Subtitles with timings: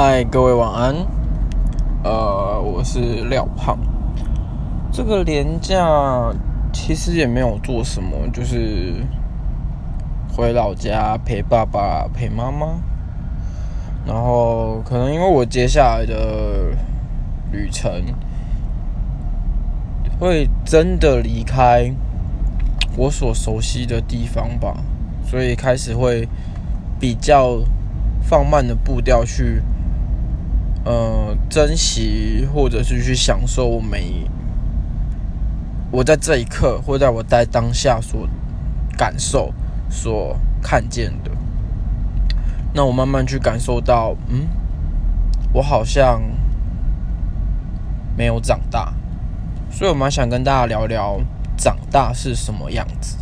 [0.00, 0.94] 嗨，各位晚安。
[2.04, 3.76] 呃，我是廖胖。
[4.92, 6.32] 这个年假
[6.72, 8.94] 其实也没有做什么，就是
[10.32, 12.78] 回老家陪爸爸、陪妈妈。
[14.06, 16.76] 然后可能因为我接下来的
[17.50, 17.90] 旅程
[20.20, 21.92] 会真的离开
[22.96, 24.76] 我所熟悉的地方吧，
[25.26, 26.28] 所以开始会
[27.00, 27.58] 比较
[28.22, 29.60] 放慢的步调去。
[30.88, 34.26] 呃，珍惜或者是去享受每
[35.90, 38.26] 我在这一刻，或在我在当下所
[38.96, 39.52] 感受、
[39.90, 41.30] 所看见的，
[42.72, 44.48] 那我慢慢去感受到，嗯，
[45.52, 46.22] 我好像
[48.16, 48.94] 没有长大，
[49.70, 51.20] 所以我蛮想跟大家聊聊
[51.54, 53.18] 长大是什么样子。